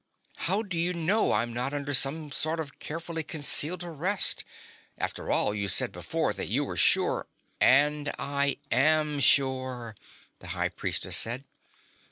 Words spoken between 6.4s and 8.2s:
you were sure" "And